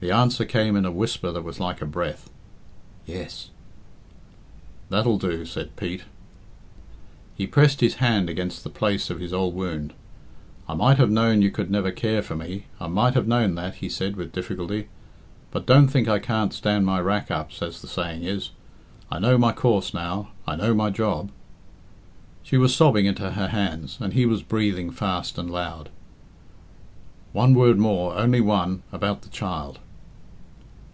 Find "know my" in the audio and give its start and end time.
19.20-19.52, 20.56-20.90